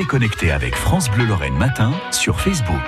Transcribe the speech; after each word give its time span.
Restez 0.00 0.08
connectés 0.08 0.50
avec 0.50 0.76
France 0.76 1.10
Bleu 1.10 1.26
Lorraine 1.26 1.58
Matin 1.58 1.92
sur 2.10 2.40
Facebook. 2.40 2.80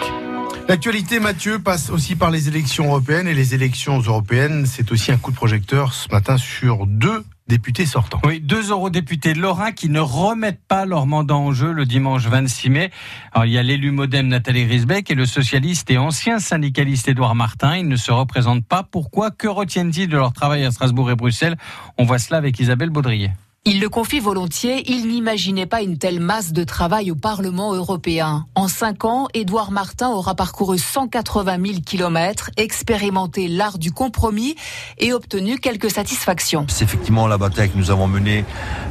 L'actualité, 0.67 1.20
Mathieu, 1.20 1.58
passe 1.58 1.90
aussi 1.90 2.16
par 2.16 2.31
les 2.31 2.48
élections 2.48 2.86
européennes. 2.86 3.28
Et 3.28 3.35
les 3.35 3.54
élections 3.54 3.98
européennes, 3.98 4.64
c'est 4.64 4.90
aussi 4.92 5.12
un 5.12 5.19
coup 5.19 5.30
de 5.30 5.37
projecteur 5.37 5.93
ce 5.93 6.09
matin 6.09 6.38
sur 6.38 6.87
deux 6.87 7.22
députés 7.48 7.85
sortants. 7.85 8.21
Oui, 8.25 8.40
deux 8.40 8.71
eurodéputés 8.71 9.35
lorrains 9.35 9.72
qui 9.72 9.90
ne 9.90 10.01
remettent 10.01 10.64
pas 10.67 10.87
leur 10.87 11.06
mandat 11.06 11.35
en 11.35 11.53
jeu 11.53 11.71
le 11.72 11.85
dimanche 11.85 12.27
26 12.27 12.71
mai. 12.71 12.90
Alors, 13.33 13.45
il 13.45 13.53
y 13.53 13.59
a 13.59 13.63
l'élu 13.63 13.91
modem 13.91 14.29
Nathalie 14.29 14.65
Risbeck 14.65 15.11
et 15.11 15.15
le 15.15 15.27
socialiste 15.27 15.91
et 15.91 15.99
ancien 15.99 16.39
syndicaliste 16.39 17.09
Édouard 17.09 17.35
Martin. 17.35 17.77
Ils 17.77 17.89
ne 17.89 17.97
se 17.97 18.11
représentent 18.11 18.65
pas. 18.65 18.85
Pourquoi? 18.85 19.31
Que 19.31 19.49
retiennent-ils 19.49 20.09
de 20.09 20.17
leur 20.17 20.33
travail 20.33 20.65
à 20.65 20.71
Strasbourg 20.71 21.11
et 21.11 21.15
Bruxelles? 21.15 21.59
On 21.99 22.05
voit 22.05 22.19
cela 22.19 22.39
avec 22.39 22.59
Isabelle 22.59 22.91
Baudrier. 22.91 23.33
Il 23.65 23.79
le 23.79 23.89
confie 23.89 24.19
volontiers, 24.19 24.91
il 24.91 25.07
n'imaginait 25.07 25.67
pas 25.67 25.83
une 25.83 25.97
telle 25.97 26.19
masse 26.19 26.53
de 26.53 26.65
travail 26.65 27.12
au 27.12 27.15
Parlement 27.15 27.73
européen. 27.73 28.45
En 28.57 28.67
cinq 28.67 29.05
ans, 29.05 29.29
Édouard 29.34 29.70
Martin 29.70 30.09
aura 30.09 30.34
parcouru 30.34 30.79
180 30.79 31.59
000 31.65 31.80
kilomètres, 31.87 32.51
expérimenté 32.56 33.47
l'art 33.47 33.79
du 33.79 33.93
compromis 33.93 34.56
et 34.98 35.12
obtenu 35.12 35.61
quelques 35.61 35.93
satisfactions. 35.93 36.67
C'est 36.69 36.83
effectivement 36.83 37.29
la 37.29 37.39
bataille 37.39 37.70
que 37.70 37.79
nous 37.79 37.93
avons 37.93 38.09
menée 38.09 38.45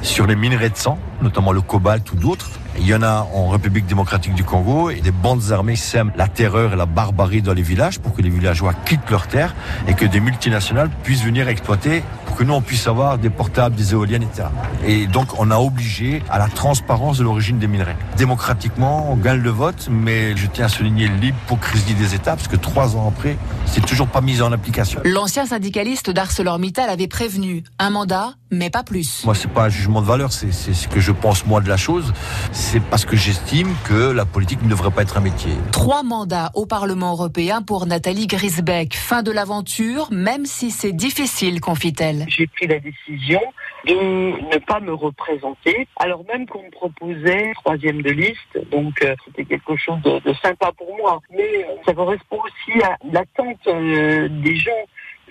sur 0.03 0.25
les 0.25 0.37
minerais 0.37 0.69
de 0.69 0.77
sang, 0.77 0.97
notamment 1.21 1.51
le 1.51 1.59
cobalt 1.59 2.09
ou 2.13 2.15
d'autres. 2.15 2.49
Il 2.79 2.87
y 2.87 2.95
en 2.95 3.03
a 3.03 3.27
en 3.33 3.49
République 3.49 3.87
démocratique 3.87 4.35
du 4.35 4.45
Congo 4.45 4.89
et 4.89 5.01
des 5.01 5.11
bandes 5.11 5.51
armées 5.51 5.75
sèment 5.75 6.13
la 6.15 6.29
terreur 6.29 6.71
et 6.71 6.75
la 6.77 6.85
barbarie 6.85 7.41
dans 7.41 7.53
les 7.53 7.61
villages 7.61 7.99
pour 7.99 8.13
que 8.13 8.21
les 8.21 8.29
villageois 8.29 8.73
quittent 8.73 9.09
leurs 9.09 9.27
terres 9.27 9.53
et 9.89 9.95
que 9.95 10.05
des 10.05 10.21
multinationales 10.21 10.89
puissent 11.03 11.23
venir 11.23 11.49
exploiter 11.49 12.03
pour 12.31 12.37
que 12.37 12.45
nous 12.45 12.53
on 12.53 12.61
puisse 12.61 12.87
avoir 12.87 13.17
des 13.17 13.29
portables, 13.29 13.75
des 13.75 13.91
éoliennes, 13.91 14.23
etc. 14.23 14.47
Et 14.87 15.05
donc 15.05 15.37
on 15.37 15.51
a 15.51 15.57
obligé 15.57 16.23
à 16.29 16.39
la 16.39 16.47
transparence 16.47 17.17
de 17.17 17.25
l'origine 17.25 17.59
des 17.59 17.67
minerais. 17.67 17.97
Démocratiquement, 18.15 19.11
on 19.11 19.17
gagne 19.17 19.41
le 19.41 19.49
vote, 19.49 19.89
mais 19.91 20.37
je 20.37 20.47
tiens 20.47 20.67
à 20.67 20.69
souligner 20.69 21.09
l'hypocrisie 21.09 21.93
des 21.93 22.15
États 22.15 22.37
parce 22.37 22.47
que 22.47 22.55
trois 22.55 22.95
ans 22.95 23.05
après, 23.09 23.37
c'est 23.65 23.85
toujours 23.85 24.07
pas 24.07 24.21
mis 24.21 24.41
en 24.41 24.53
application. 24.53 25.01
L'ancien 25.03 25.45
syndicaliste 25.45 26.09
d'ArcelorMittal 26.09 26.89
avait 26.89 27.09
prévenu 27.09 27.65
un 27.79 27.89
mandat, 27.89 28.35
mais 28.49 28.69
pas 28.69 28.83
plus. 28.83 29.25
Moi, 29.25 29.35
c'est 29.35 29.51
pas 29.51 29.65
un 29.65 29.69
jugement 29.69 30.01
de 30.01 30.07
valeur, 30.07 30.31
c'est 30.31 30.53
ce 30.53 30.87
que 30.87 31.01
je 31.01 31.11
pense 31.11 31.45
moi 31.45 31.59
de 31.59 31.67
la 31.67 31.75
chose 31.75 32.13
c'est 32.53 32.79
parce 32.79 33.05
que 33.05 33.17
j'estime 33.17 33.73
que 33.83 34.11
la 34.11 34.25
politique 34.25 34.63
ne 34.63 34.69
devrait 34.69 34.91
pas 34.91 35.01
être 35.01 35.17
un 35.17 35.21
métier. 35.21 35.51
Trois 35.71 36.03
mandats 36.03 36.51
au 36.53 36.65
Parlement 36.65 37.11
européen 37.11 37.61
pour 37.61 37.85
Nathalie 37.85 38.27
Grisbeck. 38.27 38.95
Fin 38.95 39.23
de 39.23 39.31
l'aventure, 39.31 40.07
même 40.11 40.45
si 40.45 40.71
c'est 40.71 40.93
difficile, 40.93 41.59
confie-t-elle. 41.59 42.20
J'ai 42.27 42.47
pris 42.47 42.67
la 42.67 42.79
décision 42.79 43.41
de 43.85 43.93
ne 43.93 44.57
pas 44.59 44.79
me 44.79 44.93
représenter, 44.93 45.87
alors 45.97 46.23
même 46.25 46.45
qu'on 46.47 46.63
me 46.63 46.71
proposait 46.71 47.53
troisième 47.55 48.01
de 48.01 48.11
liste, 48.11 48.69
donc 48.69 49.03
euh, 49.03 49.15
c'était 49.25 49.45
quelque 49.45 49.75
chose 49.75 50.01
de, 50.01 50.33
sympa 50.41 50.71
pour 50.77 50.95
moi. 50.97 51.21
Mais 51.31 51.65
euh, 51.65 51.75
ça 51.85 51.93
correspond 51.93 52.39
aussi 52.43 52.81
à 52.83 52.97
l'attente 53.11 53.67
euh, 53.67 54.27
des 54.29 54.55
gens 54.55 54.71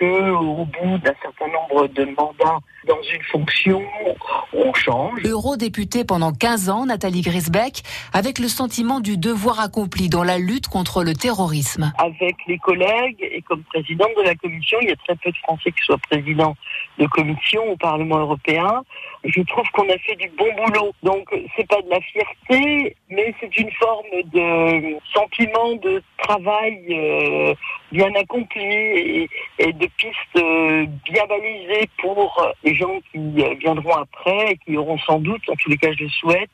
au 0.07 0.65
bout 0.65 0.99
d'un 0.99 1.15
certain 1.23 1.47
nombre 1.49 1.89
de 1.89 2.05
mandats 2.05 2.61
dans 2.87 3.03
une 3.03 3.23
fonction, 3.25 3.83
on 4.55 4.73
change. 4.73 5.21
Eurodéputée 5.25 6.05
pendant 6.05 6.33
15 6.33 6.71
ans, 6.71 6.87
Nathalie 6.87 7.21
Grisbeck, 7.21 7.83
avec 8.13 8.39
le 8.39 8.49
sentiment 8.49 9.01
du 9.01 9.19
devoir 9.19 9.61
accompli 9.61 10.09
dans 10.09 10.25
la 10.25 10.39
lutte 10.39 10.69
contre 10.69 11.05
le 11.05 11.15
terrorisme. 11.15 11.93
Avec 11.99 12.37
les 12.47 12.59
collègues 12.59 13.19
et 13.21 13.43
comme 13.43 13.63
présidente 13.65 14.11
de 14.17 14.23
la 14.23 14.35
commission, 14.35 14.79
il 14.81 14.89
y 14.89 14.93
a 14.93 14.97
très 14.97 15.17
peu 15.17 15.31
de 15.31 15.37
Français 15.39 15.73
qui 15.73 15.85
soient 15.85 15.99
présidents 16.11 16.57
de 16.99 17.07
commission 17.07 17.63
au 17.71 17.77
Parlement 17.77 18.19
européen. 18.19 18.83
Je 19.25 19.43
trouve 19.43 19.69
qu'on 19.73 19.89
a 19.89 19.99
fait 19.99 20.17
du 20.17 20.31
bon 20.39 20.49
boulot. 20.57 20.93
Donc 21.03 21.29
c'est 21.57 21.69
pas 21.69 21.81
de 21.83 21.91
la 21.91 22.01
fierté, 22.01 22.97
mais 23.11 23.35
c'est 23.41 23.57
une 23.59 23.71
forme 23.73 24.23
de 24.33 24.97
sentiment 25.13 25.75
de 25.83 26.03
travail 26.19 26.79
euh, 26.91 27.55
bien 27.93 28.13
accompli 28.15 29.29
et, 29.59 29.73
de 29.73 29.87
pistes 29.97 30.17
euh, 30.37 30.87
bien 31.11 31.27
balisées 31.27 31.89
pour 32.01 32.55
les 32.63 32.75
gens 32.75 33.01
qui 33.11 33.43
euh, 33.43 33.55
viendront 33.61 33.97
après 33.97 34.53
et 34.53 34.57
qui 34.59 34.77
auront 34.77 34.99
sans 34.99 35.19
doute, 35.19 35.43
en 35.49 35.57
tous 35.57 35.71
les 35.71 35.77
cas 35.77 35.93
je 35.93 36.05
le 36.05 36.11
souhaite, 36.11 36.51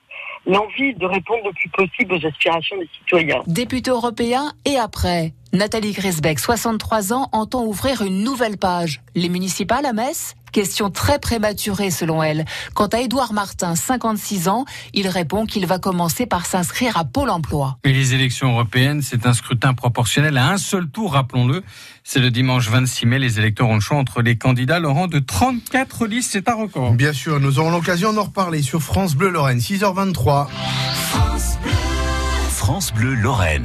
l'envie 0.46 0.94
de 0.94 1.06
répondre 1.06 1.42
le 1.44 1.52
plus 1.52 1.68
possible 1.68 2.14
aux 2.14 2.26
aspirations 2.26 2.78
des 2.78 2.88
citoyens. 2.98 3.42
Député 3.46 3.90
européen 3.90 4.52
et 4.64 4.76
après 4.76 5.32
Nathalie 5.52 5.92
Grisbeck, 5.92 6.38
63 6.38 7.12
ans, 7.12 7.28
entend 7.32 7.64
ouvrir 7.64 8.02
une 8.02 8.22
nouvelle 8.22 8.58
page. 8.58 9.00
Les 9.14 9.28
municipales 9.28 9.86
à 9.86 9.92
Metz 9.92 10.34
Question 10.56 10.88
très 10.88 11.18
prématurée 11.18 11.90
selon 11.90 12.22
elle. 12.22 12.46
Quant 12.72 12.86
à 12.86 13.00
Édouard 13.00 13.34
Martin, 13.34 13.74
56 13.74 14.48
ans, 14.48 14.64
il 14.94 15.06
répond 15.06 15.44
qu'il 15.44 15.66
va 15.66 15.78
commencer 15.78 16.24
par 16.24 16.46
s'inscrire 16.46 16.96
à 16.96 17.04
Pôle 17.04 17.28
emploi. 17.28 17.76
Et 17.84 17.92
les 17.92 18.14
élections 18.14 18.52
européennes, 18.52 19.02
c'est 19.02 19.26
un 19.26 19.34
scrutin 19.34 19.74
proportionnel 19.74 20.38
à 20.38 20.48
un 20.48 20.56
seul 20.56 20.88
tour, 20.88 21.12
rappelons-le. 21.12 21.62
C'est 22.04 22.20
le 22.20 22.30
dimanche 22.30 22.70
26 22.70 23.04
mai. 23.04 23.18
Les 23.18 23.38
électeurs 23.38 23.68
ont 23.68 23.74
le 23.74 23.80
choix 23.80 23.98
entre 23.98 24.22
les 24.22 24.38
candidats. 24.38 24.80
Laurent, 24.80 25.08
de 25.08 25.18
34 25.18 26.06
listes, 26.06 26.30
c'est 26.32 26.48
un 26.48 26.54
record. 26.54 26.92
Bien 26.92 27.12
sûr, 27.12 27.38
nous 27.38 27.58
aurons 27.58 27.70
l'occasion 27.70 28.14
d'en 28.14 28.24
reparler 28.24 28.62
sur 28.62 28.80
France 28.82 29.14
Bleu 29.14 29.28
Lorraine, 29.28 29.58
6h23. 29.58 30.46
France 31.10 31.58
Bleu, 31.62 31.72
France 32.48 32.94
Bleu 32.94 33.12
Lorraine. 33.12 33.64